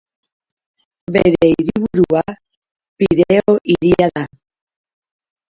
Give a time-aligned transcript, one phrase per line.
[1.17, 2.23] Bere hiriburua
[2.97, 4.27] Pireo hiria da.